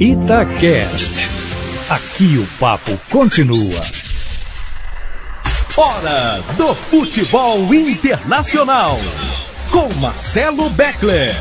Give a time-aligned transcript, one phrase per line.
[0.00, 1.28] Itacast.
[1.90, 3.80] Aqui o papo continua.
[5.76, 8.92] Hora do futebol internacional.
[9.72, 11.34] Com Marcelo Beckler.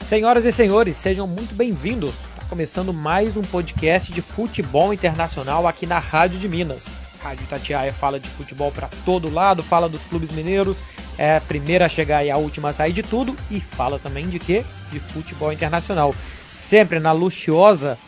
[0.00, 2.14] Senhoras e senhores, sejam muito bem-vindos.
[2.30, 6.97] Está começando mais um podcast de futebol internacional aqui na Rádio de Minas.
[7.22, 10.76] Rádio Tatiaia fala de futebol para todo lado, fala dos clubes mineiros,
[11.16, 14.28] é a primeira a chegar e a última a sair de tudo e fala também
[14.28, 14.64] de quê?
[14.90, 16.14] De futebol internacional.
[16.52, 17.98] Sempre na luxuosa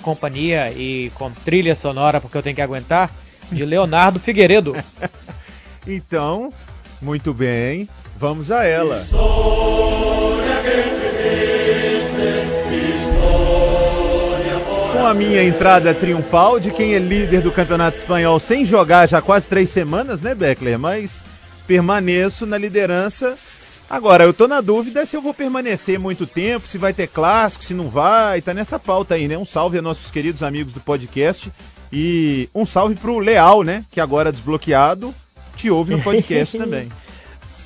[0.00, 3.10] companhia e com trilha sonora, porque eu tenho que aguentar,
[3.50, 4.74] de Leonardo Figueiredo.
[5.86, 6.50] então,
[7.00, 9.06] muito bem, vamos a ela.
[15.00, 19.22] Com a minha entrada triunfal de quem é líder do campeonato espanhol sem jogar já
[19.22, 20.78] quase três semanas, né, Beckler?
[20.78, 21.24] Mas
[21.66, 23.34] permaneço na liderança.
[23.88, 27.64] Agora, eu tô na dúvida se eu vou permanecer muito tempo, se vai ter clássico,
[27.64, 29.38] se não vai, tá nessa pauta aí, né?
[29.38, 31.50] Um salve a nossos queridos amigos do podcast
[31.90, 33.86] e um salve pro Leal, né?
[33.90, 35.14] Que agora desbloqueado,
[35.56, 36.90] te ouve no podcast também.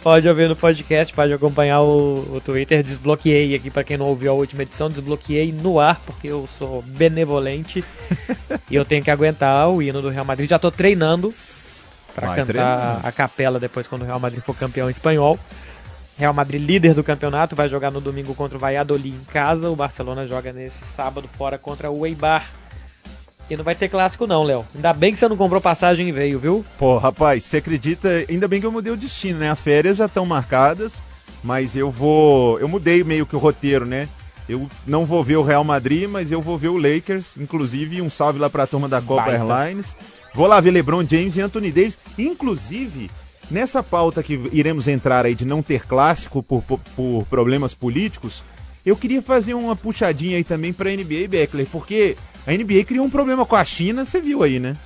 [0.05, 2.83] Pode ouvir no podcast, pode acompanhar o, o Twitter.
[2.83, 6.83] Desbloqueei aqui, para quem não ouviu a última edição, desbloqueei no ar, porque eu sou
[6.83, 7.83] benevolente
[8.71, 10.47] e eu tenho que aguentar o hino do Real Madrid.
[10.47, 11.33] Já tô treinando
[12.15, 13.01] para cantar treinar.
[13.03, 15.41] a capela depois quando o Real Madrid for campeão espanhol.
[16.19, 19.71] Real Madrid líder do campeonato vai jogar no domingo contra o Valladolid em casa.
[19.71, 22.47] O Barcelona joga nesse sábado fora contra o Eibar.
[23.49, 24.65] E não vai ter clássico não, Léo.
[24.75, 26.65] Ainda bem que você não comprou passagem e veio, viu?
[26.79, 28.09] Pô, rapaz, você acredita?
[28.29, 29.51] Ainda bem que eu mudei o destino, né?
[29.51, 31.03] As férias já estão marcadas,
[31.43, 34.09] mas eu vou, eu mudei meio que o roteiro, né?
[34.49, 38.11] Eu não vou ver o Real Madrid, mas eu vou ver o Lakers, inclusive um
[38.11, 39.43] salve lá para a turma da Copa Baita.
[39.43, 39.97] Airlines.
[40.35, 41.99] Vou lá ver LeBron James e Anthony Davis.
[42.19, 43.11] Inclusive,
[43.51, 48.43] nessa pauta que iremos entrar aí de não ter clássico por, por, por problemas políticos,
[48.85, 53.11] eu queria fazer uma puxadinha aí também para NBA, Beckler, porque a NBA criou um
[53.11, 54.77] problema com a China, você viu aí, né?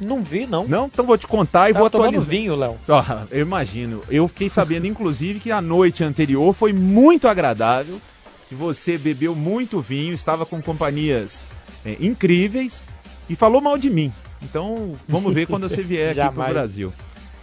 [0.00, 0.66] Não vi, não.
[0.66, 0.86] Não?
[0.86, 2.28] Então vou te contar e Tava vou atualizar.
[2.28, 2.76] vinho, Léo.
[3.30, 4.02] Eu imagino.
[4.10, 8.00] Eu fiquei sabendo, inclusive, que a noite anterior foi muito agradável,
[8.48, 11.44] que você bebeu muito vinho, estava com companhias
[11.84, 12.84] é, incríveis
[13.28, 14.12] e falou mal de mim.
[14.42, 16.92] Então, vamos ver quando você vier aqui pro Brasil.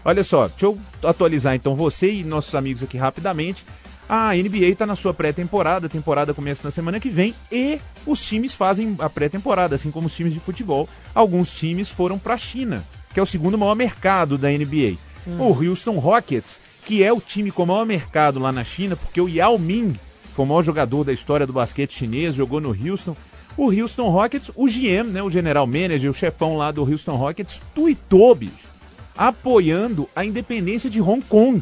[0.03, 3.66] Olha só, deixa eu atualizar então você e nossos amigos aqui rapidamente.
[4.09, 8.22] A NBA está na sua pré-temporada, a temporada começa na semana que vem e os
[8.25, 10.90] times fazem a pré-temporada, assim como os times de futebol.
[11.14, 12.84] Alguns times foram para a China,
[13.14, 14.98] que é o segundo maior mercado da NBA.
[15.28, 15.40] Hum.
[15.40, 19.22] O Houston Rockets, que é o time com o maior mercado lá na China, porque
[19.22, 19.94] o Yao Ming
[20.34, 23.16] foi o maior jogador da história do basquete chinês, jogou no Houston
[23.59, 27.62] o Houston Rockets, o GM, né, o general manager, o chefão lá do Houston Rockets,
[27.75, 28.69] tuitou, bicho,
[29.18, 31.62] apoiando a independência de Hong Kong.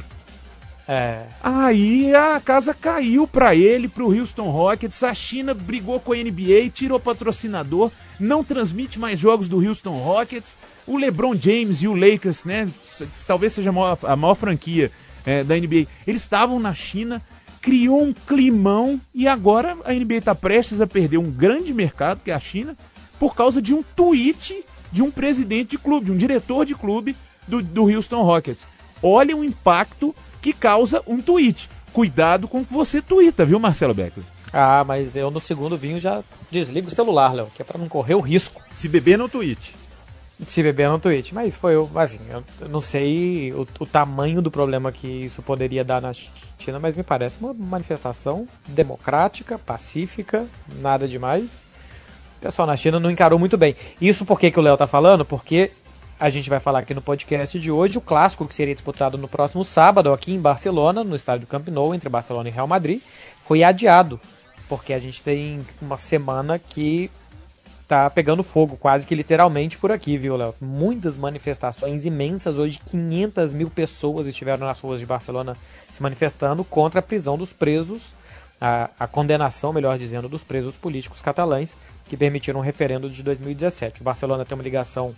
[0.87, 1.23] É.
[1.43, 5.03] Aí a casa caiu para ele, pro Houston Rockets.
[5.03, 10.55] A China brigou com a NBA, tirou patrocinador, não transmite mais jogos do Houston Rockets.
[10.85, 12.69] O LeBron James e o Lakers, né?
[13.27, 14.89] Talvez seja a maior, a maior franquia
[15.25, 15.87] é, da NBA.
[16.07, 17.21] Eles estavam na China,
[17.61, 22.31] criou um climão e agora a NBA está prestes a perder um grande mercado, que
[22.31, 22.77] é a China,
[23.19, 27.13] por causa de um tweet de um presidente de clube, de um diretor de clube
[27.45, 28.65] do, do Houston Rockets.
[29.03, 31.69] Olha o impacto que causa um tweet.
[31.93, 34.25] Cuidado com o que você twitta, viu, Marcelo Beckler?
[34.53, 37.87] Ah, mas eu no segundo vinho já desligo o celular, Léo, que é para não
[37.87, 38.61] correr o risco.
[38.71, 39.73] Se beber no tweet
[40.45, 41.31] se beber no Twitch.
[41.31, 46.01] Mas foi, assim, eu não sei o, o, tamanho do problema que isso poderia dar
[46.01, 50.45] na China, mas me parece uma manifestação democrática, pacífica,
[50.79, 51.65] nada demais.
[52.37, 53.75] O pessoal na China não encarou muito bem.
[53.99, 55.25] Isso por que, que o Léo tá falando?
[55.25, 55.71] Porque
[56.19, 59.27] a gente vai falar aqui no podcast de hoje o clássico que seria disputado no
[59.27, 63.01] próximo sábado aqui em Barcelona, no estádio Camp Nou, entre Barcelona e Real Madrid,
[63.45, 64.19] foi adiado.
[64.67, 67.09] Porque a gente tem uma semana que
[67.87, 70.53] tá pegando fogo, quase que literalmente por aqui, viu, Léo?
[70.59, 72.57] Muitas manifestações imensas.
[72.57, 75.55] Hoje, 500 mil pessoas estiveram nas ruas de Barcelona
[75.93, 78.07] se manifestando contra a prisão dos presos,
[78.59, 84.01] a, a condenação, melhor dizendo, dos presos políticos catalães que permitiram um referendo de 2017.
[84.01, 85.15] O Barcelona tem uma ligação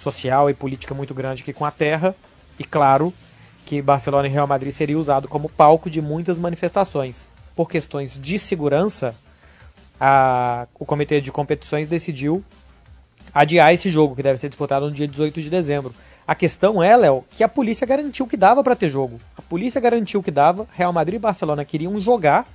[0.00, 2.14] social e política muito grande aqui com a terra,
[2.58, 3.12] e claro
[3.66, 7.28] que Barcelona e Real Madrid seria usado como palco de muitas manifestações.
[7.54, 9.14] Por questões de segurança,
[10.00, 12.42] a, o comitê de competições decidiu
[13.32, 15.94] adiar esse jogo, que deve ser disputado no dia 18 de dezembro.
[16.26, 19.20] A questão é, Léo, que a polícia garantiu que dava para ter jogo.
[19.36, 22.46] A polícia garantiu que dava, Real Madrid e Barcelona queriam jogar.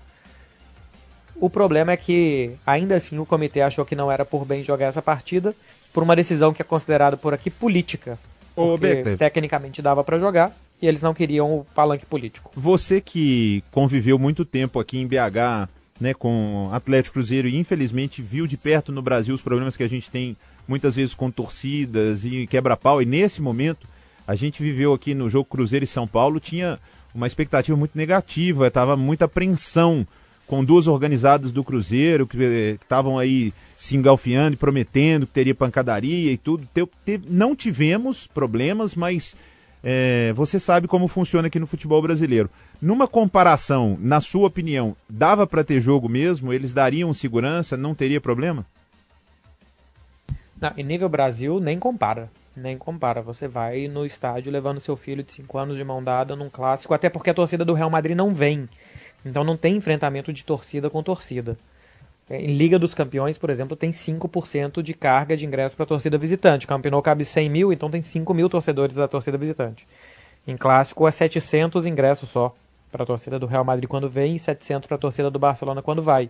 [1.40, 4.86] O problema é que, ainda assim, o comitê achou que não era por bem jogar
[4.86, 5.56] essa partida,
[5.94, 8.18] por uma decisão que é considerada por aqui política.
[8.56, 12.52] Porque tecnicamente dava para jogar e eles não queriam o palanque político.
[12.56, 18.48] Você que conviveu muito tempo aqui em BH né, com Atlético Cruzeiro e infelizmente viu
[18.48, 20.36] de perto no Brasil os problemas que a gente tem
[20.68, 23.02] muitas vezes com torcidas e quebra-pau.
[23.02, 23.88] E nesse momento,
[24.28, 26.80] a gente viveu aqui no jogo Cruzeiro e São Paulo, tinha
[27.14, 30.06] uma expectativa muito negativa, estava muita apreensão
[30.48, 32.38] com duas organizadas do Cruzeiro que
[32.80, 36.68] estavam aí se engalfiando e prometendo que teria pancadaria e tudo.
[36.74, 39.36] Te, te, não tivemos problemas, mas
[39.84, 42.50] é, você sabe como funciona aqui no futebol brasileiro.
[42.82, 46.52] Numa comparação, na sua opinião, dava para ter jogo mesmo?
[46.52, 47.78] Eles dariam segurança?
[47.78, 48.66] Não teria problema?
[50.60, 52.30] Não, em nível Brasil, nem compara.
[52.56, 53.22] Nem compara.
[53.22, 56.94] Você vai no estádio levando seu filho de 5 anos de mão dada num clássico,
[56.94, 58.68] até porque a torcida do Real Madrid não vem.
[59.26, 61.58] Então não tem enfrentamento de torcida com torcida.
[62.30, 66.18] É, em Liga dos Campeões, por exemplo, tem 5% de carga de ingresso para torcida
[66.18, 66.68] visitante.
[66.68, 69.88] Campeonato cabe 100 mil, então tem 5 mil torcedores da torcida visitante.
[70.48, 72.54] Em Clássico é 700 ingressos só
[72.92, 75.82] para a torcida do Real Madrid quando vem e 700 para a torcida do Barcelona
[75.82, 76.30] quando vai.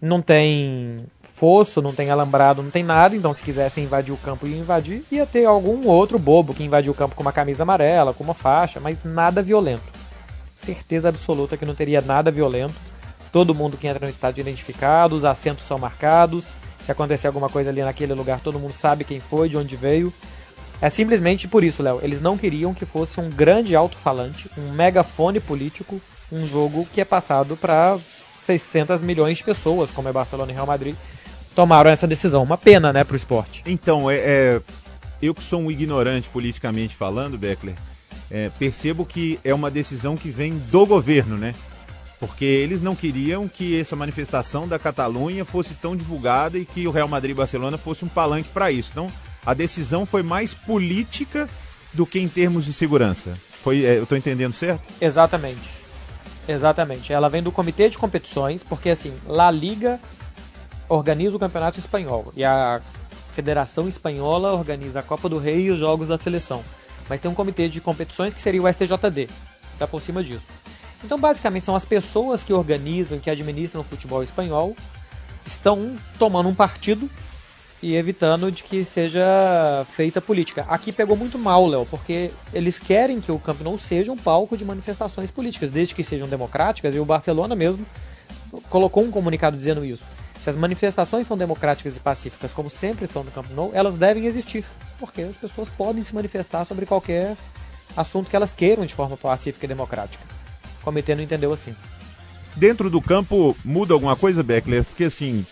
[0.00, 4.46] Não tem fosso, não tem alambrado, não tem nada, então se quisessem invadir o campo
[4.46, 8.12] e invadir, ia ter algum outro bobo que invadiu o campo com uma camisa amarela,
[8.12, 10.05] com uma faixa, mas nada violento.
[10.56, 12.74] Certeza absoluta que não teria nada violento.
[13.30, 16.56] Todo mundo que entra no estádio é identificado, os assentos são marcados.
[16.84, 20.12] Se acontecer alguma coisa ali naquele lugar, todo mundo sabe quem foi, de onde veio.
[20.80, 22.00] É simplesmente por isso, Léo.
[22.02, 26.00] Eles não queriam que fosse um grande alto-falante, um megafone político,
[26.32, 27.98] um jogo que é passado para
[28.44, 30.94] 600 milhões de pessoas, como é Barcelona e Real Madrid,
[31.54, 32.42] tomaram essa decisão.
[32.42, 33.62] Uma pena, né, pro esporte.
[33.66, 34.60] Então, é, é
[35.20, 37.74] eu que sou um ignorante politicamente falando, Beckler,
[38.30, 41.54] é, percebo que é uma decisão que vem do governo, né?
[42.18, 46.90] Porque eles não queriam que essa manifestação da Catalunha fosse tão divulgada e que o
[46.90, 48.90] Real Madrid e Barcelona fosse um palanque para isso.
[48.92, 49.06] Então,
[49.44, 51.48] a decisão foi mais política
[51.92, 53.38] do que em termos de segurança.
[53.62, 54.82] Foi, é, eu estou entendendo certo?
[55.00, 55.76] Exatamente.
[56.48, 57.12] Exatamente.
[57.12, 60.00] Ela vem do comitê de competições, porque assim, La Liga
[60.88, 62.80] organiza o campeonato espanhol e a
[63.34, 66.64] Federação Espanhola organiza a Copa do Rei e os jogos da seleção.
[67.08, 69.28] Mas tem um comitê de competições que seria o STJD,
[69.72, 70.44] está por cima disso.
[71.04, 74.74] Então, basicamente, são as pessoas que organizam, que administram o futebol espanhol,
[75.46, 77.08] estão tomando um partido
[77.82, 80.64] e evitando de que seja feita política.
[80.68, 84.56] Aqui pegou muito mal, Léo, porque eles querem que o Camp Nou seja um palco
[84.56, 87.86] de manifestações políticas, desde que sejam democráticas, e o Barcelona mesmo
[88.70, 90.04] colocou um comunicado dizendo isso.
[90.40, 94.24] Se as manifestações são democráticas e pacíficas, como sempre são no Camp Nou, elas devem
[94.26, 94.64] existir,
[94.98, 97.36] porque as pessoas podem se manifestar sobre qualquer
[97.96, 100.22] assunto que elas queiram de forma pacífica e democrática.
[100.80, 101.74] O comitê não entendeu assim.
[102.54, 104.84] Dentro do campo muda alguma coisa, Beckler?
[104.84, 105.44] Porque assim,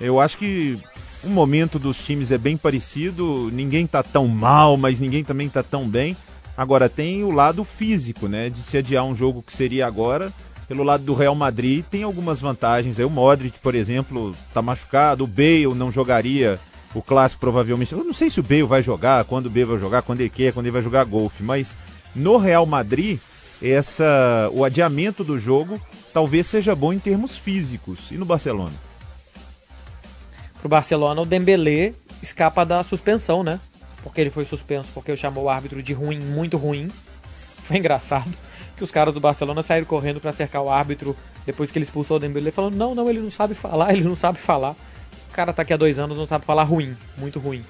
[0.00, 0.80] eu acho que
[1.22, 5.62] o momento dos times é bem parecido, ninguém tá tão mal, mas ninguém também tá
[5.62, 6.16] tão bem.
[6.56, 10.32] Agora tem o lado físico, né, de se adiar um jogo que seria agora.
[10.68, 12.98] Pelo lado do Real Madrid tem algumas vantagens.
[12.98, 16.60] Aí o Modric, por exemplo, tá machucado, o Bale não jogaria
[16.94, 17.92] o clássico provavelmente.
[17.92, 20.30] Eu não sei se o Bale vai jogar, quando o Bale vai jogar, quando ele
[20.30, 21.76] quer, quando ele vai jogar golfe, mas
[22.14, 23.18] no Real Madrid
[23.62, 25.80] essa o adiamento do jogo
[26.14, 28.10] talvez seja bom em termos físicos.
[28.10, 28.72] E no Barcelona?
[30.60, 31.92] pro Barcelona, o Dembélé
[32.22, 33.58] escapa da suspensão, né?
[34.02, 36.88] Porque ele foi suspenso porque chamou o árbitro de ruim, muito ruim.
[37.64, 38.32] Foi engraçado
[38.76, 41.14] que os caras do Barcelona saíram correndo para cercar o árbitro
[41.44, 44.16] depois que ele expulsou o Dembélé, falando: "Não, não, ele não sabe falar, ele não
[44.16, 44.74] sabe falar".
[45.30, 47.64] O cara tá aqui há dois anos, não sabe falar ruim, muito ruim.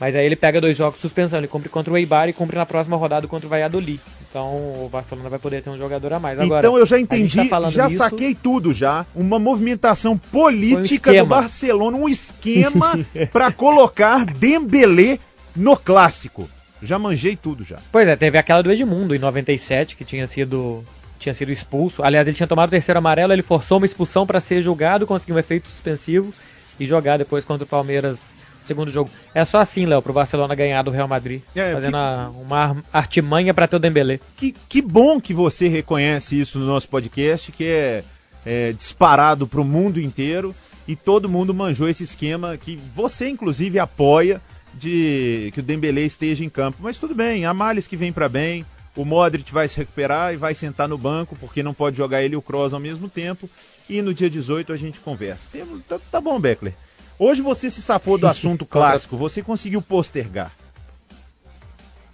[0.00, 2.56] Mas aí ele pega dois jogos de suspensão, ele cumpre contra o Eibar e cumpre
[2.56, 4.00] na próxima rodada contra o Valladolid.
[4.28, 6.40] Então o Barcelona vai poder ter um jogador a mais.
[6.40, 9.06] Agora, então eu já entendi, tá já isso, saquei tudo já.
[9.14, 12.98] Uma movimentação política um do Barcelona, um esquema
[13.30, 15.18] para colocar Dembélé
[15.54, 16.48] no clássico.
[16.82, 17.76] Já manjei tudo já.
[17.92, 20.82] Pois é, teve aquela do Edmundo em 97 que tinha sido
[21.18, 22.02] tinha sido expulso.
[22.02, 25.36] Aliás, ele tinha tomado o terceiro amarelo, ele forçou uma expulsão para ser julgado, conseguiu
[25.36, 26.34] um efeito suspensivo
[26.78, 29.10] e jogar depois contra o Palmeiras segundo jogo.
[29.34, 31.42] É só assim, Léo, pro Barcelona ganhar do Real Madrid.
[31.54, 31.96] É, fazendo que...
[31.96, 34.18] a, uma artimanha para ter o Dembélé.
[34.36, 38.04] Que, que bom que você reconhece isso no nosso podcast, que é,
[38.44, 40.54] é disparado pro mundo inteiro
[40.86, 44.40] e todo mundo manjou esse esquema que você, inclusive, apoia
[44.72, 46.78] de que o Dembélé esteja em campo.
[46.80, 48.66] Mas tudo bem, há males que vem para bem.
[48.96, 52.34] O Modric vai se recuperar e vai sentar no banco, porque não pode jogar ele
[52.34, 53.50] e o Kroos ao mesmo tempo.
[53.88, 55.48] E no dia 18 a gente conversa.
[55.52, 56.74] Temos, tá, tá bom, Beckler.
[57.18, 60.50] Hoje você se safou do assunto clássico, você conseguiu postergar.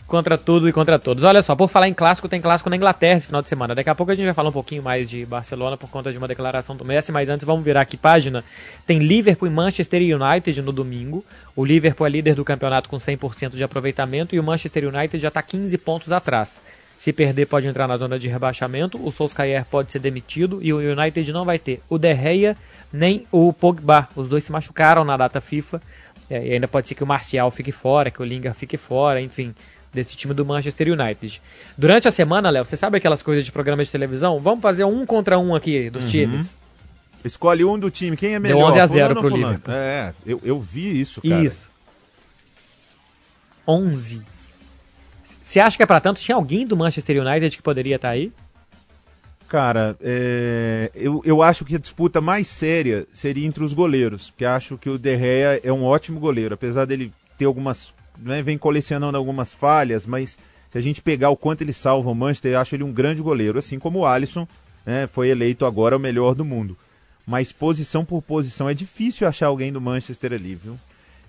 [0.07, 1.23] Contra tudo e contra todos.
[1.23, 3.77] Olha só, por falar em clássico, tem clássico na Inglaterra esse final de semana.
[3.77, 6.19] Daqui a pouco a gente vai falar um pouquinho mais de Barcelona por conta de
[6.19, 8.45] uma declaração do Messi, mas antes vamos virar aqui página.
[8.85, 11.25] Tem Liverpool e Manchester United no domingo.
[11.55, 15.29] O Liverpool é líder do campeonato com 100% de aproveitamento e o Manchester United já
[15.29, 16.61] está 15 pontos atrás.
[17.01, 19.03] Se perder, pode entrar na zona de rebaixamento.
[19.03, 22.55] O Solskjaer pode ser demitido e o United não vai ter o De Gea
[22.93, 24.07] nem o Pogba.
[24.15, 25.81] Os dois se machucaram na data FIFA.
[26.29, 29.19] É, e ainda pode ser que o Marcial fique fora, que o Lingard fique fora,
[29.19, 29.55] enfim,
[29.91, 31.41] desse time do Manchester United.
[31.75, 34.39] Durante a semana, Léo, você sabe aquelas coisas de programa de televisão?
[34.39, 36.11] Vamos fazer um contra um aqui dos uhum.
[36.11, 36.55] times.
[37.25, 38.59] Escolhe um do time, quem é melhor?
[38.59, 39.73] Deu 11 a 0 pro Liverpool.
[39.73, 41.43] É, eu, eu vi isso, cara.
[41.43, 41.71] Isso.
[43.67, 44.21] 11.
[45.51, 46.21] Você acha que é para tanto?
[46.21, 48.33] Tinha alguém do Manchester United que poderia estar tá aí?
[49.49, 54.45] Cara, é, eu, eu acho que a disputa mais séria seria entre os goleiros, porque
[54.45, 58.57] acho que o De Gea é um ótimo goleiro, apesar dele ter algumas, né, vem
[58.57, 60.39] colecionando algumas falhas, mas
[60.71, 63.21] se a gente pegar o quanto ele salva o Manchester, eu acho ele um grande
[63.21, 64.47] goleiro, assim como o Alisson
[64.87, 66.79] né, foi eleito agora o melhor do mundo.
[67.27, 70.79] Mas posição por posição é difícil achar alguém do Manchester ali, viu?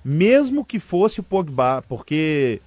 [0.06, 2.62] Mesmo que fosse o Pogba, porque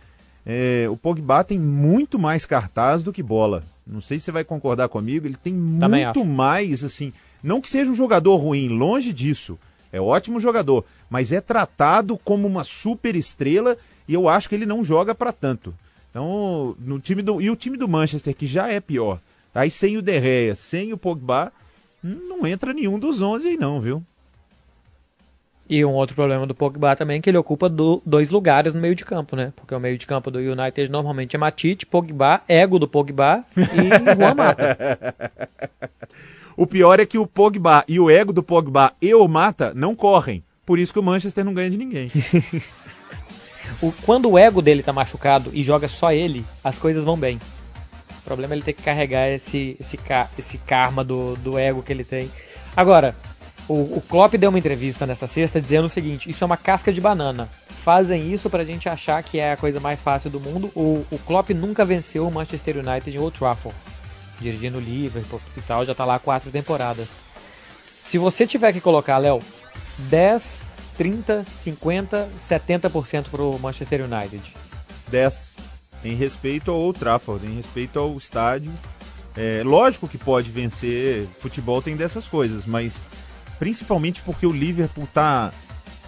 [0.46, 3.62] é, o Pogba tem muito mais cartaz do que bola.
[3.86, 5.26] Não sei se você vai concordar comigo.
[5.26, 6.28] Ele tem Também muito acho.
[6.28, 7.12] mais, assim.
[7.42, 9.58] Não que seja um jogador ruim, longe disso.
[9.92, 13.76] É ótimo jogador, mas é tratado como uma super estrela
[14.08, 15.72] e eu acho que ele não joga para tanto.
[16.10, 19.20] Então, no time do e o time do Manchester que já é pior.
[19.54, 21.52] Aí sem o De Gea, sem o Pogba,
[22.02, 24.02] não entra nenhum dos 11 aí não, viu?
[25.68, 28.80] E um outro problema do Pogba também é que ele ocupa do, dois lugares no
[28.80, 29.52] meio de campo, né?
[29.56, 33.88] Porque o meio de campo do United normalmente é Matite, Pogba, ego do Pogba e
[34.14, 34.76] Juan Mata.
[36.56, 39.94] O pior é que o Pogba e o ego do Pogba e o Mata não
[39.96, 40.44] correm.
[40.66, 42.10] Por isso que o Manchester não ganha de ninguém.
[43.80, 47.38] o, quando o ego dele tá machucado e joga só ele, as coisas vão bem.
[48.18, 49.98] O problema é ele ter que carregar esse, esse,
[50.38, 52.30] esse karma do, do ego que ele tem.
[52.76, 53.14] Agora,
[53.68, 56.92] o, o Klopp deu uma entrevista nessa sexta dizendo o seguinte: isso é uma casca
[56.92, 57.48] de banana.
[57.82, 60.70] Fazem isso pra gente achar que é a coisa mais fácil do mundo.
[60.74, 63.76] O, o Klopp nunca venceu o Manchester United em Old Trafford.
[64.40, 67.08] Dirigindo o Liverpool e tal, já tá lá quatro temporadas.
[68.02, 69.40] Se você tiver que colocar, Léo,
[69.98, 70.62] 10,
[70.96, 74.42] 30, 50, 70% pro Manchester United.
[75.08, 75.56] 10.
[76.04, 78.72] Em respeito ao Old Trafford, em respeito ao estádio.
[79.36, 82.94] É, lógico que pode vencer, futebol tem dessas coisas, mas
[83.64, 85.50] principalmente porque o Liverpool tá,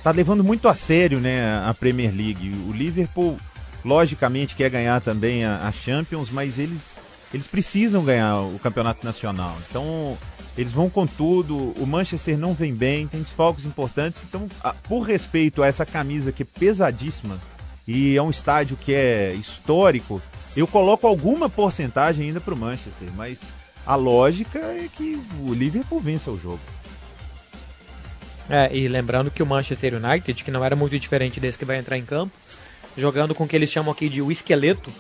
[0.03, 2.55] tá levando muito a sério né, a Premier League.
[2.69, 3.39] O Liverpool,
[3.83, 6.97] logicamente, quer ganhar também a, a Champions, mas eles,
[7.33, 9.57] eles precisam ganhar o campeonato nacional.
[9.71, 10.19] Então,
[10.55, 11.73] eles vão com tudo.
[11.81, 14.23] O Manchester não vem bem, tem desfalques importantes.
[14.29, 17.39] Então, a, por respeito a essa camisa que é pesadíssima
[17.89, 20.21] e é um estádio que é histórico,
[20.55, 23.45] eu coloco alguma porcentagem ainda para o Manchester, mas
[23.87, 26.76] a lógica é que o Liverpool vença o jogo.
[28.49, 31.79] É, e lembrando que o Manchester United, que não era muito diferente desse que vai
[31.79, 32.33] entrar em campo,
[32.97, 34.91] jogando com o que eles chamam aqui de o esqueleto,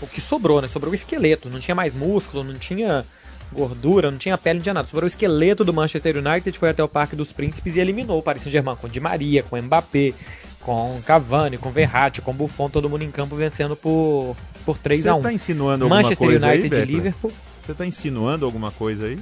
[0.00, 0.68] o que sobrou, né?
[0.68, 3.04] Sobrou o esqueleto, não tinha mais músculo, não tinha
[3.52, 4.88] gordura, não tinha pele, não tinha nada.
[4.88, 8.22] Sobrou o esqueleto do Manchester United, foi até o Parque dos Príncipes e eliminou o
[8.22, 10.12] Paris Saint-Germain com Di Maria, com Mbappé,
[10.60, 14.34] com Cavani, com Verratti, com Buffon, todo mundo em campo vencendo por,
[14.64, 17.32] por 3 a 1 Você tá insinuando alguma Manchester coisa United aí, e Liverpool.
[17.62, 19.18] Você tá insinuando alguma coisa aí?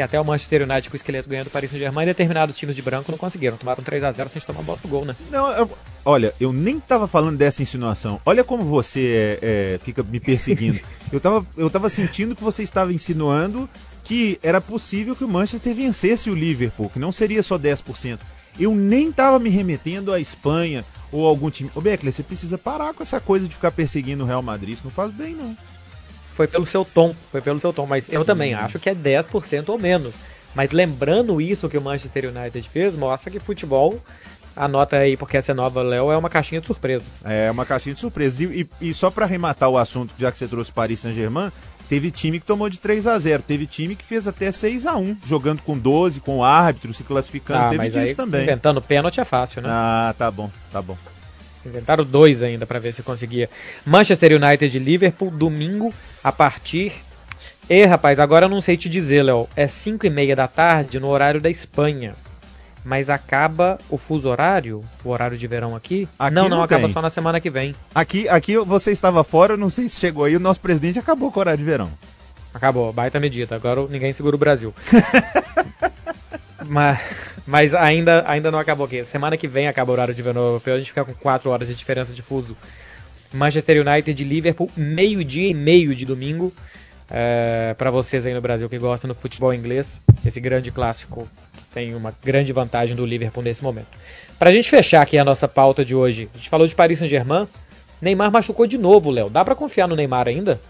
[0.00, 2.80] Que até o Manchester United com o esqueleto ganhando o Paris Saint-Germain determinados times de
[2.80, 3.58] branco não conseguiram.
[3.58, 5.14] Tomaram 3 a 0 sem tomar bola gol, né?
[5.30, 5.70] Não, eu,
[6.04, 8.20] olha, eu nem tava falando dessa insinuação.
[8.24, 10.80] Olha como você é, é, fica me perseguindo.
[11.12, 13.68] eu, tava, eu tava sentindo que você estava insinuando
[14.02, 18.18] que era possível que o Manchester vencesse o Liverpool, que não seria só 10%.
[18.58, 21.70] Eu nem tava me remetendo à Espanha ou algum time.
[21.74, 24.74] Ô Beckler, você precisa parar com essa coisa de ficar perseguindo o Real Madrid.
[24.74, 25.54] Isso não faz bem, não
[26.40, 29.68] foi pelo seu tom, foi pelo seu tom, mas eu também acho que é 10%
[29.68, 30.14] ou menos.
[30.54, 34.02] Mas lembrando isso que o Manchester United fez, mostra que futebol,
[34.56, 37.22] anota aí porque essa é nova, Léo, é uma caixinha de surpresas.
[37.26, 38.40] É uma caixinha de surpresas.
[38.40, 41.52] E, e, e só para arrematar o assunto, já que você trouxe Paris Saint-Germain,
[41.90, 44.96] teve time que tomou de 3 a 0 teve time que fez até 6 a
[44.96, 48.44] 1 jogando com 12, com o árbitro, se classificando, ah, teve mas disso aí, também.
[48.44, 49.68] Inventando pênalti é fácil, né?
[49.70, 50.96] Ah, tá bom, tá bom.
[51.64, 53.50] Inventaram dois ainda para ver se conseguia.
[53.84, 55.92] Manchester United e Liverpool, domingo,
[56.24, 56.92] a partir
[57.70, 59.48] e, rapaz, agora eu não sei te dizer, Léo.
[59.54, 62.16] É 5 e meia da tarde no horário da Espanha.
[62.84, 66.08] Mas acaba o fuso horário, o horário de verão aqui?
[66.18, 67.76] aqui não, não, não acaba só na semana que vem.
[67.94, 71.30] Aqui, aqui você estava fora, eu não sei se chegou aí, o nosso presidente acabou
[71.30, 71.92] com o horário de verão.
[72.52, 73.54] Acabou, baita medida.
[73.54, 74.74] Agora ninguém segura o Brasil.
[76.66, 76.98] mas,
[77.50, 79.04] mas ainda, ainda não acabou aqui.
[79.04, 81.68] Semana que vem acaba o horário de verão europeu, a gente fica com 4 horas
[81.68, 82.56] de diferença de fuso.
[83.34, 86.52] Manchester United e Liverpool, meio-dia e meio de domingo
[87.10, 91.28] é, para vocês aí no Brasil que gostam do futebol inglês, esse grande clássico
[91.74, 93.88] tem uma grande vantagem do Liverpool nesse momento.
[94.38, 97.00] Para a gente fechar aqui a nossa pauta de hoje, a gente falou de Paris
[97.00, 97.48] Saint-Germain,
[98.00, 99.28] Neymar machucou de novo, Léo.
[99.28, 100.60] Dá para confiar no Neymar ainda?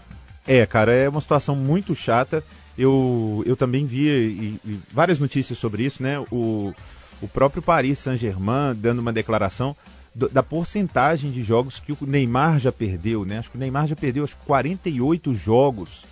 [0.47, 2.43] É, cara, é uma situação muito chata.
[2.81, 6.19] Eu, eu também vi e, e várias notícias sobre isso, né?
[6.31, 6.73] O,
[7.21, 9.75] o próprio Paris Saint-Germain dando uma declaração
[10.15, 13.37] do, da porcentagem de jogos que o Neymar já perdeu, né?
[13.37, 16.05] Acho que o Neymar já perdeu acho, 48 jogos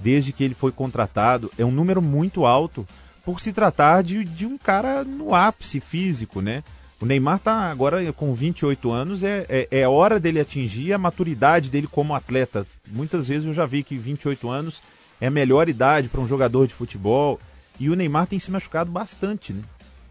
[0.00, 1.50] desde que ele foi contratado.
[1.58, 2.88] É um número muito alto
[3.22, 6.64] por se tratar de, de um cara no ápice físico, né?
[7.02, 11.68] O Neymar tá agora com 28 anos, é, é, é, hora dele atingir a maturidade
[11.68, 12.66] dele como atleta.
[12.90, 14.80] Muitas vezes eu já vi que 28 anos
[15.20, 17.38] é a melhor idade para um jogador de futebol.
[17.78, 19.62] E o Neymar tem se machucado bastante, né?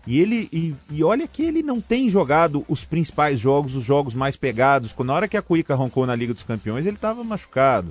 [0.05, 4.13] E ele e, e, olha que ele não tem jogado os principais jogos, os jogos
[4.13, 4.93] mais pegados.
[4.99, 7.89] Na hora que a Cuica roncou na Liga dos Campeões, ele estava machucado.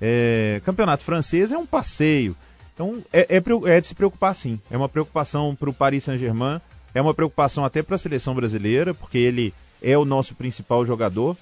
[0.00, 2.36] É, campeonato francês é um passeio.
[2.74, 4.58] Então é, é, é, de se preocupar sim.
[4.70, 6.60] É uma preocupação para o Paris Saint-Germain,
[6.92, 11.36] é uma preocupação até para a seleção brasileira, porque ele é o nosso principal jogador.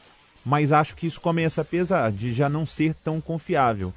[0.45, 3.93] Mas acho que isso começa a pesar, de já não ser tão confiável.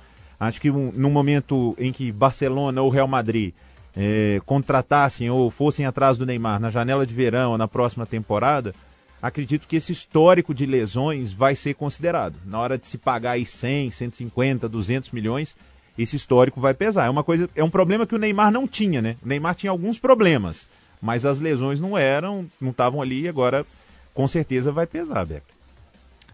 [0.47, 3.53] Acho que um, no momento em que Barcelona ou Real Madrid
[3.95, 8.73] é, contratassem ou fossem atrás do Neymar na janela de verão ou na próxima temporada,
[9.21, 12.35] acredito que esse histórico de lesões vai ser considerado.
[12.45, 15.55] Na hora de se pagar aí 100, 150, 200 milhões,
[15.97, 17.05] esse histórico vai pesar.
[17.05, 19.15] É uma coisa, é um problema que o Neymar não tinha, né?
[19.23, 20.67] O Neymar tinha alguns problemas,
[21.01, 23.65] mas as lesões não eram, não estavam ali e agora
[24.13, 25.53] com certeza vai pesar, Beto.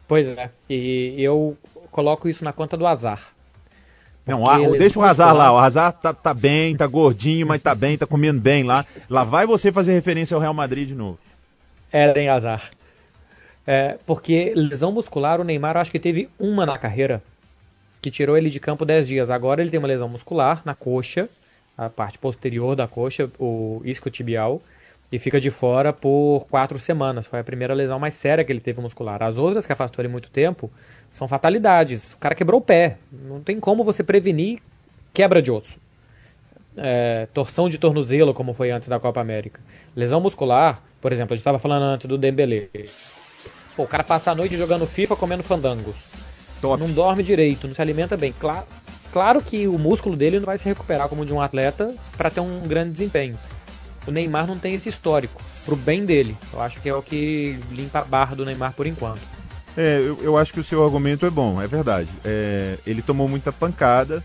[0.08, 0.50] Pois é.
[0.70, 1.58] E eu
[1.92, 3.32] coloco isso na conta do azar.
[4.30, 7.74] Não, a, deixa o Hazard lá, o Hazard tá, tá bem, tá gordinho, mas tá
[7.74, 8.86] bem, tá comendo bem lá.
[9.10, 11.18] Lá vai você fazer referência ao Real Madrid de novo.
[11.92, 12.72] É, tem azar.
[13.66, 17.22] É, porque lesão muscular, o Neymar acho que teve uma na carreira,
[18.02, 19.30] que tirou ele de campo 10 dias.
[19.30, 21.30] Agora ele tem uma lesão muscular na coxa,
[21.78, 24.62] a parte posterior da coxa, o isquiotibial,
[25.12, 27.26] e fica de fora por quatro semanas.
[27.26, 29.22] Foi a primeira lesão mais séria que ele teve muscular.
[29.24, 30.72] As outras que afastou ele muito tempo
[31.10, 32.14] são fatalidades.
[32.14, 32.98] O cara quebrou o pé.
[33.12, 34.60] Não tem como você prevenir
[35.14, 35.78] quebra de osso.
[36.78, 39.60] É, torção de tornozelo, como foi antes da Copa América.
[39.96, 42.70] Lesão muscular, por exemplo, a gente estava falando antes do Dembele.
[43.76, 45.96] Pô, o cara passa a noite jogando FIFA comendo fandangos.
[46.62, 46.82] Top.
[46.82, 48.34] Não dorme direito, não se alimenta bem.
[48.38, 48.66] Claro,
[49.12, 52.42] claro que o músculo dele não vai se recuperar como de um atleta para ter
[52.42, 53.38] um grande desempenho.
[54.06, 56.36] O Neymar não tem esse histórico, pro bem dele.
[56.52, 59.39] Eu acho que é o que limpa a barra do Neymar por enquanto.
[59.80, 62.10] É, eu, eu acho que o seu argumento é bom, é verdade.
[62.26, 64.22] É, ele tomou muita pancada,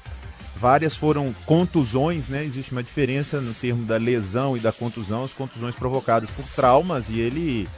[0.56, 2.44] várias foram contusões, né?
[2.44, 7.08] Existe uma diferença no termo da lesão e da contusão, as contusões provocadas por traumas
[7.08, 7.68] e ele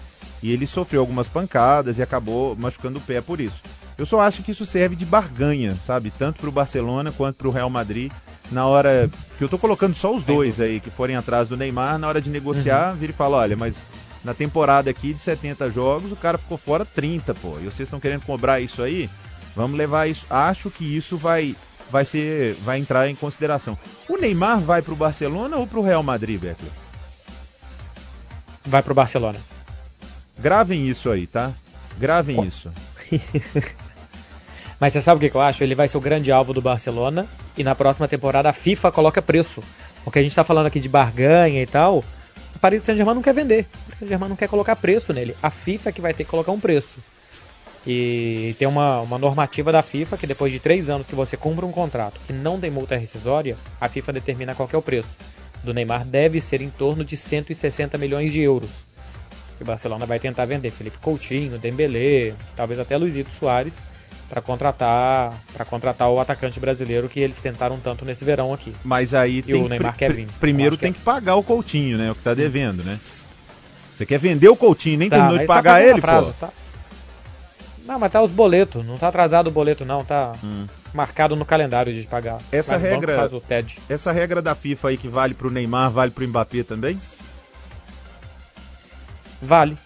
[0.42, 3.60] e ele sofreu algumas pancadas e acabou machucando o pé por isso.
[3.98, 6.10] Eu só acho que isso serve de barganha, sabe?
[6.10, 8.10] Tanto para o Barcelona quanto para o Real Madrid.
[8.50, 11.98] Na hora que eu tô colocando só os dois aí que forem atrás do Neymar,
[11.98, 12.96] na hora de negociar, uhum.
[12.96, 13.76] vira e fala: olha, mas
[14.26, 17.58] na temporada aqui de 70 jogos, o cara ficou fora 30, pô.
[17.60, 19.08] E vocês estão querendo cobrar isso aí?
[19.54, 20.26] Vamos levar isso.
[20.28, 21.54] Acho que isso vai
[21.88, 23.78] vai ser vai entrar em consideração.
[24.08, 26.72] O Neymar vai pro Barcelona ou pro Real Madrid, Beckler?
[28.64, 29.38] Vai pro Barcelona.
[30.36, 31.52] Gravem isso aí, tá?
[31.96, 32.72] Gravem isso.
[34.80, 35.62] Mas você sabe o que eu acho?
[35.62, 39.22] Ele vai ser o grande alvo do Barcelona e na próxima temporada a FIFA coloca
[39.22, 39.62] preço.
[40.02, 42.04] Porque a gente tá falando aqui de barganha e tal.
[42.56, 43.66] O Paris Saint-Germain não quer vender.
[43.66, 45.36] O Paris Saint-Germain não quer colocar preço nele.
[45.42, 46.96] A FIFA é que vai ter que colocar um preço.
[47.86, 51.66] E tem uma, uma normativa da FIFA que depois de três anos que você cumpre
[51.66, 55.10] um contrato que não tem multa rescisória, a FIFA determina qual é o preço.
[55.62, 58.70] Do Neymar deve ser em torno de 160 milhões de euros.
[59.60, 63.82] E o Barcelona vai tentar vender Felipe Coutinho, Dembélé, talvez até Luizito Soares
[64.28, 68.74] para contratar para contratar o atacante brasileiro que eles tentaram tanto nesse verão aqui.
[68.84, 70.28] Mas aí e o Neymar pr quer vir.
[70.40, 71.00] Primeiro tem que, é.
[71.00, 72.10] que pagar o Coutinho, né?
[72.10, 72.98] O que tá devendo, né?
[73.94, 76.46] Você quer vender o Coutinho, nem tá, terminou de tá pagar tá ele, prazo, pô.
[76.46, 76.52] Tá...
[77.86, 80.66] Não, mas tá os boletos, não tá atrasado o boleto não, tá hum.
[80.92, 82.38] marcado no calendário de pagar.
[82.50, 83.30] Essa regra,
[83.88, 87.00] essa regra da FIFA aí que vale pro Neymar, vale pro Mbappé também?
[89.40, 89.78] Vale.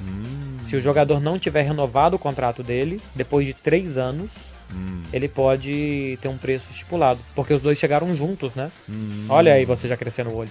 [0.00, 0.47] Hum.
[0.68, 4.30] Se o jogador não tiver renovado o contrato dele, depois de três anos,
[4.70, 5.00] hum.
[5.10, 7.18] ele pode ter um preço estipulado.
[7.34, 8.70] Porque os dois chegaram juntos, né?
[8.86, 9.24] Hum.
[9.30, 10.50] Olha aí você já crescendo o olho.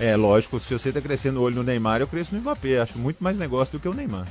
[0.00, 2.80] É, lógico, se você tá crescendo o olho no Neymar, eu cresço no Mbappé.
[2.80, 4.26] Acho muito mais negócio do que o Neymar.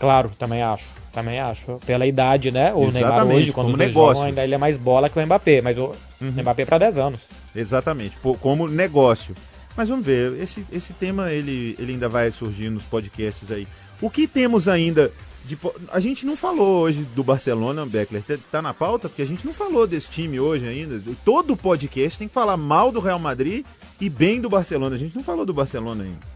[0.00, 0.86] Claro, também acho.
[1.12, 1.78] Também acho.
[1.84, 2.72] Pela idade, né?
[2.72, 4.14] O Exatamente, Neymar hoje, quando negócio.
[4.14, 6.32] Jogam, ainda ele é mais bola que o Mbappé, mas o uhum.
[6.40, 7.20] Mbappé é para 10 anos.
[7.54, 9.34] Exatamente, como negócio.
[9.76, 13.66] Mas vamos ver, esse, esse tema ele, ele ainda vai surgir nos podcasts aí.
[14.00, 15.10] O que temos ainda
[15.44, 15.58] de,
[15.90, 19.44] a gente não falou hoje do Barcelona, Beckler, tá, tá na pauta porque a gente
[19.44, 21.02] não falou desse time hoje ainda.
[21.24, 23.64] Todo podcast tem que falar mal do Real Madrid
[24.00, 24.94] e bem do Barcelona.
[24.94, 26.32] A gente não falou do Barcelona ainda.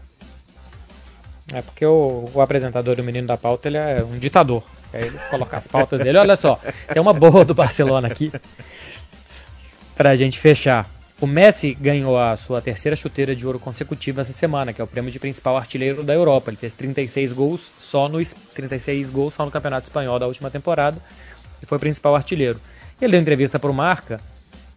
[1.53, 4.63] É porque o, o apresentador do Menino da Pauta ele é um ditador.
[4.93, 6.17] Aí ele coloca as pautas dele.
[6.17, 6.59] Olha só,
[6.91, 8.31] tem uma boa do Barcelona aqui.
[9.95, 10.89] Pra gente fechar.
[11.19, 14.87] O Messi ganhou a sua terceira chuteira de ouro consecutiva essa semana, que é o
[14.87, 16.51] prêmio de principal artilheiro da Europa.
[16.51, 20.97] Ele fez 36 gols só no 36 gols só no Campeonato Espanhol da última temporada
[21.61, 22.61] e foi principal artilheiro.
[23.01, 24.21] Ele deu entrevista para o Marca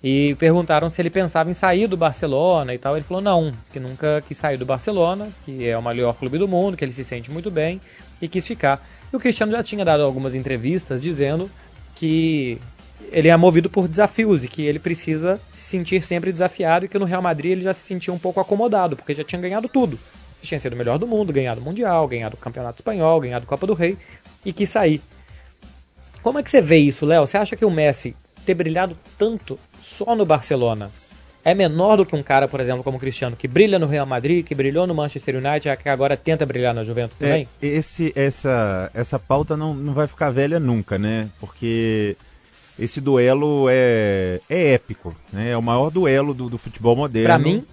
[0.02, 2.96] e perguntaram se ele pensava em sair do Barcelona e tal.
[2.96, 6.48] Ele falou não, que nunca quis sair do Barcelona, que é o maior clube do
[6.48, 7.78] mundo, que ele se sente muito bem
[8.20, 8.82] e quis ficar.
[9.12, 11.50] E o Cristiano já tinha dado algumas entrevistas dizendo
[11.94, 12.58] que
[13.12, 15.38] ele é movido por desafios e que ele precisa
[15.70, 18.96] sentir sempre desafiado e que no Real Madrid ele já se sentia um pouco acomodado,
[18.96, 19.92] porque já tinha ganhado tudo.
[19.92, 23.44] Ele tinha sido o melhor do mundo, ganhado o Mundial, ganhado o Campeonato Espanhol, ganhado
[23.44, 23.96] a Copa do Rei
[24.44, 25.00] e quis sair.
[26.22, 27.26] Como é que você vê isso, Léo?
[27.26, 30.90] Você acha que o Messi ter brilhado tanto só no Barcelona
[31.44, 34.04] é menor do que um cara, por exemplo, como o Cristiano, que brilha no Real
[34.04, 37.48] Madrid, que brilhou no Manchester United, que agora tenta brilhar na Juventus é, também?
[37.62, 41.28] esse, essa, essa pauta não, não vai ficar velha nunca, né?
[41.38, 42.16] Porque
[42.80, 45.50] esse duelo é, é épico, né?
[45.50, 47.28] É o maior duelo do, do futebol moderno.
[47.28, 47.64] Para mim,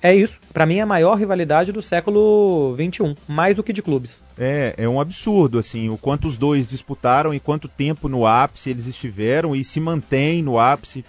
[0.00, 0.38] é isso.
[0.52, 4.22] Para mim é a maior rivalidade do século XXI, mais do que de clubes.
[4.38, 8.70] É, é um absurdo, assim, o quanto os dois disputaram e quanto tempo no ápice
[8.70, 11.04] eles estiveram e se mantém no ápice.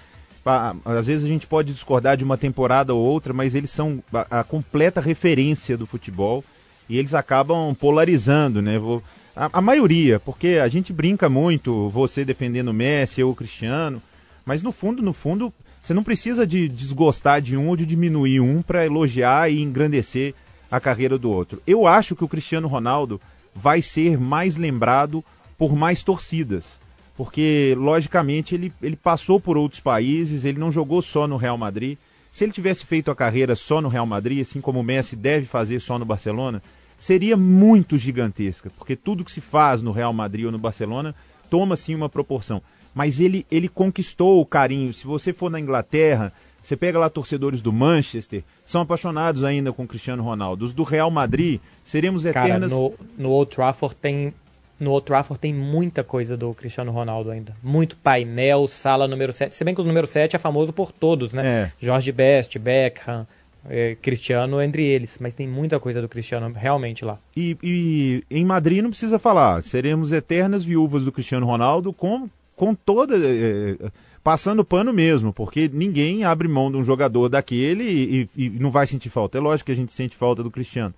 [0.84, 4.40] Às vezes a gente pode discordar de uma temporada ou outra, mas eles são a,
[4.40, 6.44] a completa referência do futebol
[6.90, 8.80] e eles acabam polarizando, né?
[8.80, 9.04] Vou,
[9.38, 14.02] a, a, maioria, porque a gente brinca muito, você defendendo o Messi, eu o Cristiano,
[14.44, 18.40] mas no fundo, no fundo, você não precisa de desgostar de um ou de diminuir
[18.40, 20.34] um para elogiar e engrandecer
[20.72, 21.62] a carreira do outro.
[21.68, 23.22] Eu acho que o Cristiano Ronaldo
[23.54, 25.24] vai ser mais lembrado
[25.58, 26.80] por mais torcidas.
[27.16, 31.98] Porque, logicamente, ele, ele passou por outros países, ele não jogou só no Real Madrid.
[32.32, 35.48] Se ele tivesse feito a carreira só no Real Madrid, assim como o Messi deve
[35.48, 36.62] fazer só no Barcelona,
[36.98, 41.14] seria muito gigantesca, porque tudo que se faz no Real Madrid ou no Barcelona
[41.50, 42.62] toma sim uma proporção.
[42.94, 44.92] Mas ele, ele conquistou o carinho.
[44.92, 49.84] Se você for na Inglaterra, você pega lá torcedores do Manchester, são apaixonados ainda com
[49.84, 50.66] o Cristiano Ronaldo.
[50.66, 52.72] Os do Real Madrid, seremos eternas.
[52.72, 54.34] Cara, no, no Old Trafford tem
[54.80, 57.56] no Old Trafford tem muita coisa do Cristiano Ronaldo ainda.
[57.64, 59.56] Muito painel, sala número 7.
[59.56, 61.46] Se bem que o número 7 é famoso por todos, né?
[61.46, 61.72] É.
[61.80, 63.26] Jorge Best, Beckham,
[63.70, 67.20] é, Cristiano entre eles, mas tem muita coisa do Cristiano realmente lá.
[67.36, 72.74] E, e, em Madrid não precisa falar, seremos eternas viúvas do Cristiano Ronaldo com, com
[72.74, 73.16] toda.
[73.18, 73.92] É, é
[74.28, 78.70] passando pano mesmo, porque ninguém abre mão de um jogador daquele e, e, e, não
[78.70, 79.38] vai sentir falta.
[79.38, 80.94] É lógico que a gente sente falta do Cristiano.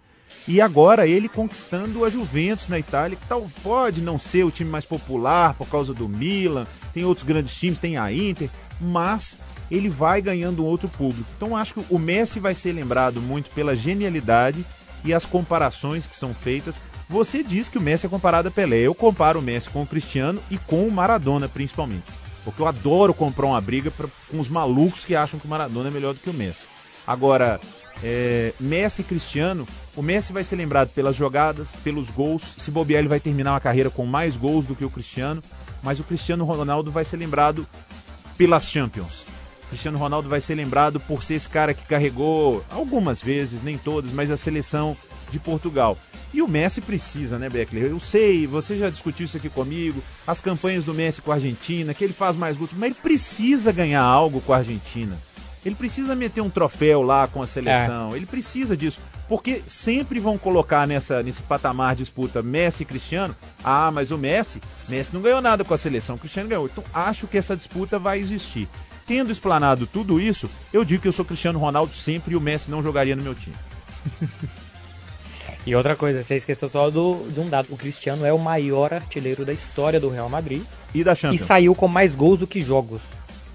[0.48, 4.70] E agora ele conquistando a Juventus na Itália, que tal, pode não ser o time
[4.72, 8.50] mais popular por causa do Milan, tem outros grandes times, tem a Inter,
[8.82, 9.38] mas
[9.70, 11.30] ele vai ganhando um outro público.
[11.36, 14.66] Então acho que o Messi vai ser lembrado muito pela genialidade
[15.04, 16.80] e as comparações que são feitas.
[17.10, 18.78] Você diz que o Messi é comparado a Pelé.
[18.78, 22.06] Eu comparo o Messi com o Cristiano e com o Maradona, principalmente.
[22.44, 25.90] Porque eu adoro comprar uma briga pra, com os malucos que acham que o Maradona
[25.90, 26.66] é melhor do que o Messi.
[27.06, 27.60] Agora,
[28.04, 32.44] é, Messi e Cristiano, o Messi vai ser lembrado pelas jogadas, pelos gols.
[32.60, 35.44] Se bobear, ele vai terminar uma carreira com mais gols do que o Cristiano.
[35.82, 37.68] Mas o Cristiano Ronaldo vai ser lembrado
[38.38, 39.29] pelas Champions.
[39.70, 44.12] Cristiano Ronaldo vai ser lembrado por ser esse cara que carregou algumas vezes, nem todas,
[44.12, 44.98] mas a seleção
[45.32, 45.98] de Portugal.
[46.34, 47.86] E o Messi precisa, né, Beckler?
[47.86, 51.94] Eu sei, você já discutiu isso aqui comigo, as campanhas do Messi com a Argentina,
[51.94, 55.18] que ele faz mais gols, mas ele precisa ganhar algo com a Argentina.
[55.66, 58.16] Ele precisa meter um troféu lá com a seleção, é.
[58.16, 59.00] ele precisa disso.
[59.28, 63.36] Porque sempre vão colocar nessa, nesse patamar de disputa Messi e Cristiano.
[63.64, 66.66] Ah, mas o Messi, Messi não ganhou nada com a seleção, o Cristiano ganhou.
[66.66, 68.68] Então acho que essa disputa vai existir.
[69.10, 72.70] Tendo explanado tudo isso, eu digo que eu sou Cristiano Ronaldo sempre e o Messi
[72.70, 73.56] não jogaria no meu time.
[75.66, 77.70] e outra coisa, você esqueceu só do, de um dado.
[77.72, 80.62] O Cristiano é o maior artilheiro da história do Real Madrid.
[80.94, 81.42] E da Champions.
[81.42, 83.02] E saiu com mais gols do que jogos.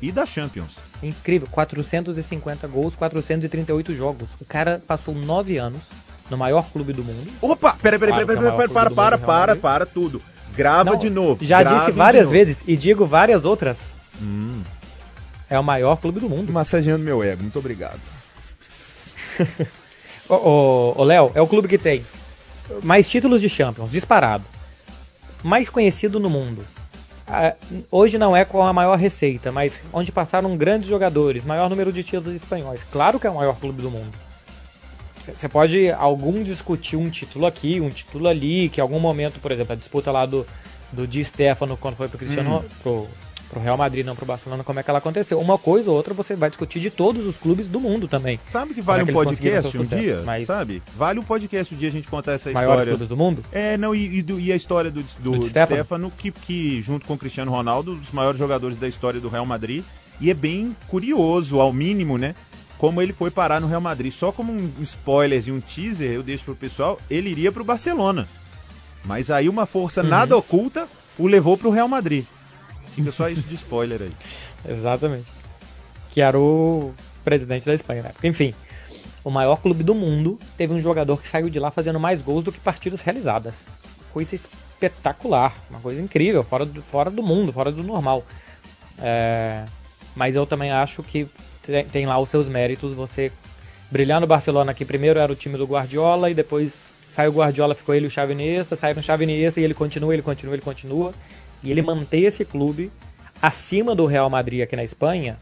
[0.02, 0.72] E da Champions.
[1.00, 4.28] Incrível, 450 gols, 438 jogos.
[4.40, 5.82] O cara passou nove anos
[6.28, 7.30] no maior clube do mundo.
[7.40, 10.20] Opa, peraí, peraí, peraí, peraí, para, para, para, para tudo.
[10.56, 11.44] Grava Não, de novo.
[11.44, 13.94] Já disse várias vezes e digo várias outras.
[14.20, 14.62] Hum.
[15.54, 16.52] É o maior clube do mundo.
[16.52, 18.00] Massageando meu ego, muito obrigado.
[20.28, 22.04] ô, Léo, é o clube que tem
[22.82, 24.44] mais títulos de Champions, disparado.
[25.44, 26.64] Mais conhecido no mundo.
[27.26, 27.54] Ah,
[27.88, 32.02] hoje não é com a maior receita, mas onde passaram grandes jogadores, maior número de
[32.02, 32.82] títulos espanhóis.
[32.90, 34.12] Claro que é o maior clube do mundo.
[35.24, 39.52] Você pode algum discutir um título aqui, um título ali, que em algum momento, por
[39.52, 40.44] exemplo, a disputa lá do,
[40.92, 42.64] do Di Stefano quando foi pro Cristiano, hum.
[42.82, 43.08] pro
[43.54, 45.38] pro Real Madrid, não pro Barcelona, como é que ela aconteceu.
[45.38, 48.38] Uma coisa ou outra você vai discutir de todos os clubes do mundo também.
[48.48, 50.22] Sabe que vale é que um podcast um dia?
[50.24, 50.46] Mas...
[50.46, 50.82] Sabe?
[50.96, 52.92] Vale um podcast um dia a gente contar essa Maiores história.
[52.92, 53.44] clubes do mundo?
[53.52, 57.06] É, não, e, e, e a história do, do, do, do Stefano, que, que junto
[57.06, 59.84] com o Cristiano Ronaldo, um dos maiores jogadores da história do Real Madrid.
[60.20, 62.34] E é bem curioso, ao mínimo, né?
[62.78, 64.12] Como ele foi parar no Real Madrid.
[64.12, 68.28] Só como um spoiler e um teaser, eu deixo pro pessoal, ele iria pro Barcelona.
[69.04, 70.08] Mas aí uma força uhum.
[70.08, 70.88] nada oculta
[71.18, 72.24] o levou pro Real Madrid.
[72.94, 74.12] Fica só isso de spoiler aí.
[74.68, 75.30] Exatamente.
[76.10, 78.10] Que era o presidente da Espanha, né?
[78.22, 78.54] Enfim,
[79.24, 82.44] o maior clube do mundo teve um jogador que saiu de lá fazendo mais gols
[82.44, 83.64] do que partidas realizadas.
[84.12, 88.24] Coisa espetacular, uma coisa incrível, fora do, fora do mundo, fora do normal.
[88.98, 89.64] É,
[90.14, 91.26] mas eu também acho que
[91.62, 92.94] tem, tem lá os seus méritos.
[92.94, 93.32] Você
[93.90, 96.74] brilhar no Barcelona, que primeiro era o time do Guardiola e depois
[97.08, 100.54] saiu o Guardiola, ficou ele o Chavinista, saiu o Chavinista e ele continua, ele continua,
[100.54, 101.14] ele continua.
[101.64, 102.92] E ele manter esse clube
[103.40, 105.38] acima do Real Madrid aqui na Espanha,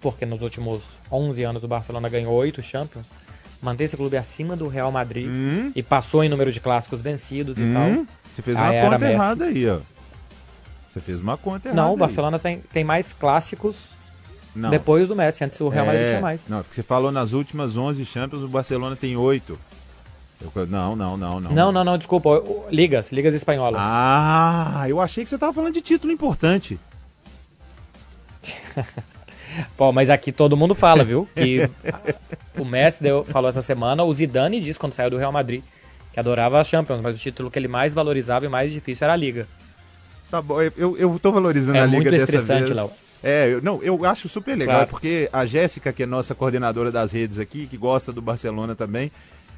[0.00, 3.06] porque nos últimos 11 anos o Barcelona ganhou 8 Champions,
[3.60, 5.72] manter esse clube acima do Real Madrid hum.
[5.74, 7.70] e passou em número de clássicos vencidos hum.
[7.70, 8.06] e tal.
[8.34, 9.78] Você fez uma conta errada aí, ó.
[10.90, 11.82] Você fez uma conta errada.
[11.82, 13.96] Não, o Barcelona tem, tem mais clássicos
[14.54, 14.70] não.
[14.70, 15.44] depois do Messi.
[15.44, 16.48] Antes o Real Madrid é, tinha mais.
[16.48, 19.58] Não, porque você falou nas últimas 11 Champions o Barcelona tem 8.
[20.40, 21.50] Eu, não, não, não, não.
[21.50, 22.42] Não, não, não, desculpa.
[22.70, 23.80] Ligas, ligas espanholas.
[23.82, 26.78] Ah, eu achei que você tava falando de título importante.
[29.76, 31.26] Pô, mas aqui todo mundo fala, viu?
[31.34, 31.70] Que
[32.58, 35.62] o Messi deu, falou essa semana, o Zidane disse quando saiu do Real Madrid
[36.16, 39.12] que adorava a Champions, mas o título que ele mais valorizava e mais difícil era
[39.12, 39.46] a Liga.
[40.30, 42.70] Tá bom, eu, eu tô valorizando é a Liga dessa vez.
[42.70, 42.90] Léo.
[43.22, 44.88] É, eu, não, eu acho super legal, claro.
[44.88, 49.12] porque a Jéssica, que é nossa coordenadora das redes aqui, que gosta do Barcelona também,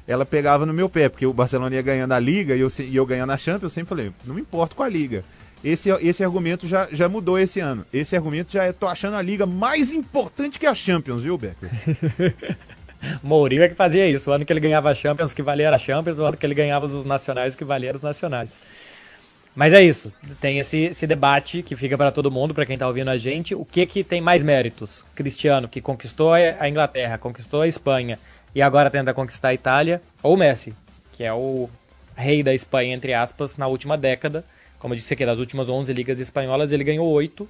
[0.09, 2.95] ela pegava no meu pé, porque o Barcelona ia ganhando a Liga e eu, e
[2.95, 5.23] eu ganhando a Champions, eu sempre falei, não me importo com a Liga.
[5.63, 7.85] Esse, esse argumento já, já mudou esse ano.
[7.93, 11.69] Esse argumento já é, tô achando a Liga mais importante que a Champions, viu, Becker?
[13.21, 14.31] Mourinho é que fazia isso.
[14.31, 16.55] O ano que ele ganhava a Champions, que valia a Champions, o ano que ele
[16.55, 18.49] ganhava os nacionais, que valia os nacionais.
[19.55, 20.11] Mas é isso.
[20.39, 23.53] Tem esse, esse debate que fica para todo mundo, para quem está ouvindo a gente.
[23.53, 25.05] O que que tem mais méritos?
[25.13, 28.17] Cristiano, que conquistou a Inglaterra, conquistou a Espanha,
[28.53, 30.73] e agora tenta conquistar a Itália, ou Messi,
[31.13, 31.69] que é o
[32.15, 34.43] rei da Espanha, entre aspas, na última década.
[34.77, 37.47] Como eu disse aqui, das últimas 11 ligas espanholas, ele ganhou 8.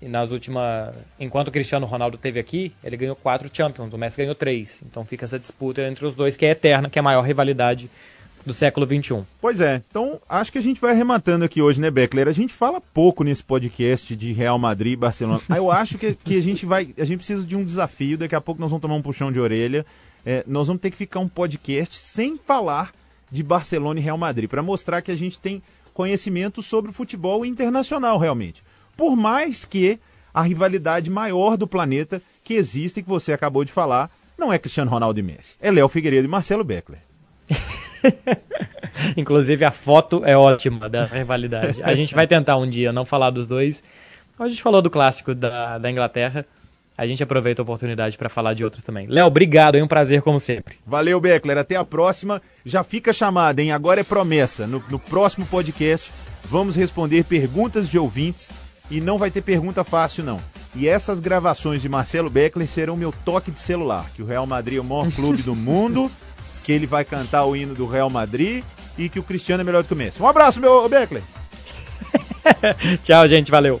[0.00, 0.92] E nas últimas.
[1.18, 4.82] Enquanto o Cristiano Ronaldo teve aqui, ele ganhou 4 Champions, o Messi ganhou 3.
[4.84, 7.88] Então fica essa disputa entre os dois, que é eterna, que é a maior rivalidade
[8.44, 9.22] do século XXI.
[9.40, 12.26] Pois é, então acho que a gente vai arrematando aqui hoje, né, Beckler?
[12.26, 15.40] A gente fala pouco nesse podcast de Real Madrid e Barcelona.
[15.56, 16.92] Eu acho que, que a gente vai.
[16.98, 19.38] A gente precisa de um desafio, daqui a pouco nós vamos tomar um puxão de
[19.38, 19.86] orelha
[20.24, 22.92] é, nós vamos ter que ficar um podcast sem falar
[23.30, 25.62] de Barcelona e Real Madrid, para mostrar que a gente tem
[25.94, 28.62] conhecimento sobre o futebol internacional realmente.
[28.96, 29.98] Por mais que
[30.34, 34.90] a rivalidade maior do planeta que existe que você acabou de falar não é Cristiano
[34.90, 37.00] Ronaldo e Messi, é Léo Figueiredo e Marcelo Beckler.
[39.16, 41.82] Inclusive a foto é ótima dessa rivalidade.
[41.82, 43.82] A gente vai tentar um dia não falar dos dois.
[44.38, 46.46] A gente falou do clássico da, da Inglaterra
[46.96, 49.06] a gente aproveita a oportunidade para falar de outros também.
[49.06, 50.76] Léo, obrigado, é um prazer como sempre.
[50.86, 51.58] Valeu, Beckler.
[51.58, 52.40] Até a próxima.
[52.64, 53.72] Já fica chamada, hein?
[53.72, 54.66] Agora é promessa.
[54.66, 56.10] No, no próximo podcast,
[56.44, 58.48] vamos responder perguntas de ouvintes
[58.90, 60.40] e não vai ter pergunta fácil, não.
[60.74, 64.78] E essas gravações de Marcelo Beckler serão meu toque de celular, que o Real Madrid
[64.78, 66.10] é o maior clube do mundo,
[66.64, 68.64] que ele vai cantar o hino do Real Madrid
[68.96, 70.22] e que o Cristiano é melhor do que o Messi.
[70.22, 71.22] Um abraço, meu Beckler.
[73.02, 73.50] Tchau, gente.
[73.50, 73.80] Valeu.